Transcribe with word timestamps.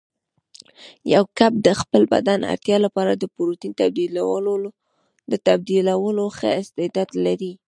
یو 1.13 1.23
کب 1.37 1.51
د 1.65 1.69
خپل 1.81 2.01
بدن 2.13 2.39
اړتیا 2.53 2.77
لپاره 2.85 3.11
د 3.15 3.23
پروتین 3.35 3.71
تبدیلولو 5.41 6.25
ښه 6.37 6.49
استعداد 6.61 7.09
لري. 7.25 7.51